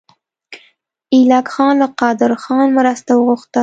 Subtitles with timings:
[1.13, 3.59] ایلک خان له قدرخان مرسته وغوښته.